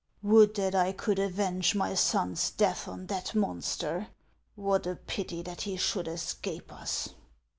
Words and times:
"Would 0.23 0.55
that 0.55 0.73
I 0.73 0.93
could 0.93 1.19
avenge 1.19 1.75
my 1.75 1.93
son's 1.93 2.49
death 2.49 2.87
on 2.87 3.05
that 3.05 3.35
monster! 3.35 4.07
What 4.55 4.87
a 4.87 4.95
pity 4.95 5.43
that 5.43 5.61
he 5.61 5.77
should 5.77 6.07
escape 6.07 6.73
us 6.73 7.09